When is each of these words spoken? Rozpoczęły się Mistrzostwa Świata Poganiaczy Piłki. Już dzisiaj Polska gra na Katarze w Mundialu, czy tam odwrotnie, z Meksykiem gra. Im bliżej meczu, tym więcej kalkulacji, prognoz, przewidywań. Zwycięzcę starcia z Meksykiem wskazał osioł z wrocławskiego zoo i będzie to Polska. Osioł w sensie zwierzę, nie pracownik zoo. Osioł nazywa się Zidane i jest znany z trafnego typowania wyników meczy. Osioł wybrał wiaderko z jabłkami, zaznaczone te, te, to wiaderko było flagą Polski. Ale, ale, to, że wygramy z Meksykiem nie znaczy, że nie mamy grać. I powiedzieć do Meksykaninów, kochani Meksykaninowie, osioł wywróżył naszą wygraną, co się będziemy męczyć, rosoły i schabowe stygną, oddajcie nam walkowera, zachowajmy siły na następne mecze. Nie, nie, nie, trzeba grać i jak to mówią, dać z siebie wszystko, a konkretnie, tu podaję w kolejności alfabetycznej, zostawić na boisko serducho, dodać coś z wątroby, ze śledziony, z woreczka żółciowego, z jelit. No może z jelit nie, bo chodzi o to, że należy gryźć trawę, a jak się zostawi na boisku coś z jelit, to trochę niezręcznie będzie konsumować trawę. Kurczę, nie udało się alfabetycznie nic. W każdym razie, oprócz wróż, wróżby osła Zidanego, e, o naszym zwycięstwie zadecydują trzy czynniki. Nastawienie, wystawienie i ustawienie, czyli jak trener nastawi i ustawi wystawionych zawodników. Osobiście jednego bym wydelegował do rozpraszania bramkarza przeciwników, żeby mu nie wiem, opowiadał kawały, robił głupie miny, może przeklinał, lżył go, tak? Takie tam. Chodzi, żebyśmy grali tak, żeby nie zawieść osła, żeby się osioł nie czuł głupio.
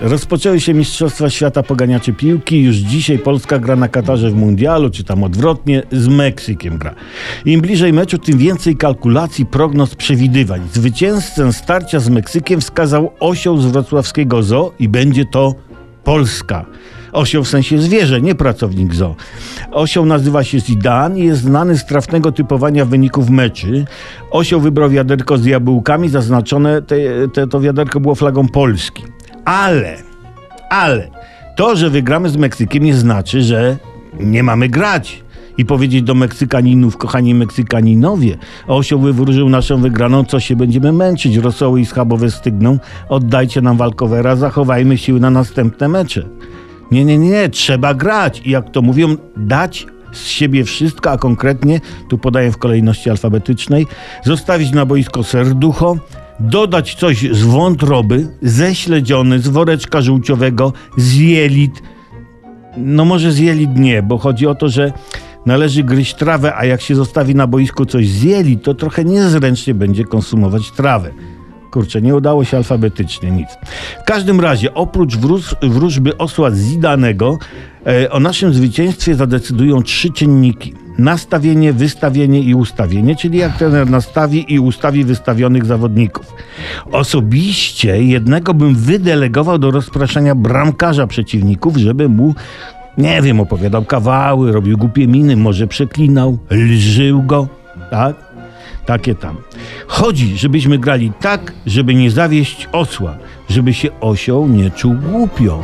Rozpoczęły 0.00 0.60
się 0.60 0.74
Mistrzostwa 0.74 1.30
Świata 1.30 1.62
Poganiaczy 1.62 2.12
Piłki. 2.12 2.62
Już 2.62 2.76
dzisiaj 2.76 3.18
Polska 3.18 3.58
gra 3.58 3.76
na 3.76 3.88
Katarze 3.88 4.30
w 4.30 4.34
Mundialu, 4.34 4.90
czy 4.90 5.04
tam 5.04 5.24
odwrotnie, 5.24 5.82
z 5.92 6.08
Meksykiem 6.08 6.78
gra. 6.78 6.94
Im 7.44 7.60
bliżej 7.60 7.92
meczu, 7.92 8.18
tym 8.18 8.38
więcej 8.38 8.76
kalkulacji, 8.76 9.46
prognoz, 9.46 9.94
przewidywań. 9.94 10.60
Zwycięzcę 10.72 11.52
starcia 11.52 12.00
z 12.00 12.08
Meksykiem 12.08 12.60
wskazał 12.60 13.12
osioł 13.20 13.58
z 13.58 13.66
wrocławskiego 13.66 14.42
zoo 14.42 14.72
i 14.78 14.88
będzie 14.88 15.24
to 15.24 15.54
Polska. 16.04 16.64
Osioł 17.12 17.44
w 17.44 17.48
sensie 17.48 17.78
zwierzę, 17.78 18.20
nie 18.20 18.34
pracownik 18.34 18.94
zoo. 18.94 19.14
Osioł 19.72 20.06
nazywa 20.06 20.44
się 20.44 20.60
Zidane 20.60 21.20
i 21.20 21.24
jest 21.24 21.40
znany 21.40 21.78
z 21.78 21.86
trafnego 21.86 22.32
typowania 22.32 22.84
wyników 22.84 23.30
meczy. 23.30 23.84
Osioł 24.30 24.60
wybrał 24.60 24.90
wiaderko 24.90 25.38
z 25.38 25.44
jabłkami, 25.44 26.08
zaznaczone 26.08 26.82
te, 26.82 26.96
te, 27.34 27.46
to 27.46 27.60
wiaderko 27.60 28.00
było 28.00 28.14
flagą 28.14 28.48
Polski. 28.48 29.13
Ale, 29.44 29.96
ale, 30.70 31.10
to, 31.56 31.76
że 31.76 31.90
wygramy 31.90 32.28
z 32.28 32.36
Meksykiem 32.36 32.84
nie 32.84 32.94
znaczy, 32.94 33.42
że 33.42 33.76
nie 34.20 34.42
mamy 34.42 34.68
grać. 34.68 35.24
I 35.58 35.64
powiedzieć 35.64 36.02
do 36.02 36.14
Meksykaninów, 36.14 36.96
kochani 36.96 37.34
Meksykaninowie, 37.34 38.36
osioł 38.66 39.00
wywróżył 39.00 39.48
naszą 39.48 39.80
wygraną, 39.80 40.24
co 40.24 40.40
się 40.40 40.56
będziemy 40.56 40.92
męczyć, 40.92 41.36
rosoły 41.36 41.80
i 41.80 41.86
schabowe 41.86 42.30
stygną, 42.30 42.78
oddajcie 43.08 43.60
nam 43.60 43.76
walkowera, 43.76 44.36
zachowajmy 44.36 44.98
siły 44.98 45.20
na 45.20 45.30
następne 45.30 45.88
mecze. 45.88 46.28
Nie, 46.90 47.04
nie, 47.04 47.18
nie, 47.18 47.48
trzeba 47.48 47.94
grać 47.94 48.42
i 48.44 48.50
jak 48.50 48.70
to 48.70 48.82
mówią, 48.82 49.16
dać 49.36 49.86
z 50.12 50.26
siebie 50.26 50.64
wszystko, 50.64 51.10
a 51.10 51.18
konkretnie, 51.18 51.80
tu 52.08 52.18
podaję 52.18 52.52
w 52.52 52.58
kolejności 52.58 53.10
alfabetycznej, 53.10 53.86
zostawić 54.24 54.72
na 54.72 54.86
boisko 54.86 55.24
serducho, 55.24 55.96
dodać 56.40 56.94
coś 56.94 57.32
z 57.32 57.42
wątroby, 57.42 58.28
ze 58.42 58.74
śledziony, 58.74 59.38
z 59.38 59.48
woreczka 59.48 60.02
żółciowego, 60.02 60.72
z 60.96 61.14
jelit. 61.14 61.82
No 62.76 63.04
może 63.04 63.32
z 63.32 63.38
jelit 63.38 63.76
nie, 63.76 64.02
bo 64.02 64.18
chodzi 64.18 64.46
o 64.46 64.54
to, 64.54 64.68
że 64.68 64.92
należy 65.46 65.82
gryźć 65.82 66.14
trawę, 66.14 66.56
a 66.56 66.64
jak 66.64 66.80
się 66.80 66.94
zostawi 66.94 67.34
na 67.34 67.46
boisku 67.46 67.86
coś 67.86 68.08
z 68.08 68.22
jelit, 68.22 68.62
to 68.62 68.74
trochę 68.74 69.04
niezręcznie 69.04 69.74
będzie 69.74 70.04
konsumować 70.04 70.70
trawę. 70.70 71.10
Kurczę, 71.70 72.02
nie 72.02 72.14
udało 72.14 72.44
się 72.44 72.56
alfabetycznie 72.56 73.30
nic. 73.30 73.48
W 74.00 74.04
każdym 74.04 74.40
razie, 74.40 74.74
oprócz 74.74 75.16
wróż, 75.16 75.54
wróżby 75.62 76.18
osła 76.18 76.50
Zidanego, 76.50 77.38
e, 77.86 78.10
o 78.10 78.20
naszym 78.20 78.54
zwycięstwie 78.54 79.14
zadecydują 79.14 79.82
trzy 79.82 80.10
czynniki. 80.10 80.83
Nastawienie, 80.98 81.72
wystawienie 81.72 82.40
i 82.40 82.54
ustawienie, 82.54 83.16
czyli 83.16 83.38
jak 83.38 83.58
trener 83.58 83.90
nastawi 83.90 84.54
i 84.54 84.58
ustawi 84.58 85.04
wystawionych 85.04 85.64
zawodników. 85.64 86.32
Osobiście 86.92 88.04
jednego 88.04 88.54
bym 88.54 88.74
wydelegował 88.74 89.58
do 89.58 89.70
rozpraszania 89.70 90.34
bramkarza 90.34 91.06
przeciwników, 91.06 91.76
żeby 91.76 92.08
mu 92.08 92.34
nie 92.98 93.22
wiem, 93.22 93.40
opowiadał 93.40 93.84
kawały, 93.84 94.52
robił 94.52 94.78
głupie 94.78 95.06
miny, 95.06 95.36
może 95.36 95.66
przeklinał, 95.66 96.38
lżył 96.50 97.22
go, 97.22 97.48
tak? 97.90 98.16
Takie 98.86 99.14
tam. 99.14 99.36
Chodzi, 99.86 100.38
żebyśmy 100.38 100.78
grali 100.78 101.12
tak, 101.20 101.52
żeby 101.66 101.94
nie 101.94 102.10
zawieść 102.10 102.68
osła, 102.72 103.16
żeby 103.48 103.74
się 103.74 103.88
osioł 104.00 104.48
nie 104.48 104.70
czuł 104.70 104.94
głupio. 104.94 105.62